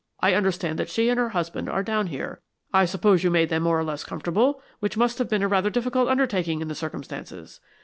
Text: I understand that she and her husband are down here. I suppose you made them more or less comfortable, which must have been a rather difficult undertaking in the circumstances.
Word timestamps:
I 0.19 0.33
understand 0.33 0.79
that 0.79 0.89
she 0.89 1.09
and 1.09 1.19
her 1.19 1.29
husband 1.29 1.69
are 1.69 1.83
down 1.83 2.07
here. 2.07 2.41
I 2.73 2.85
suppose 2.85 3.23
you 3.23 3.29
made 3.29 3.49
them 3.49 3.61
more 3.61 3.77
or 3.77 3.83
less 3.83 4.03
comfortable, 4.03 4.59
which 4.79 4.97
must 4.97 5.19
have 5.19 5.29
been 5.29 5.43
a 5.43 5.47
rather 5.47 5.69
difficult 5.69 6.09
undertaking 6.09 6.59
in 6.59 6.67
the 6.69 6.73
circumstances. 6.73 7.59